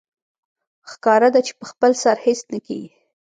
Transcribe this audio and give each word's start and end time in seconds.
ښکاره 0.91 1.29
ده 1.33 1.39
چې 1.47 1.53
په 1.59 1.65
خپل 1.71 1.91
سر 2.03 2.17
هېڅ 2.25 2.39
نه 2.53 2.59
کېږي 2.65 2.89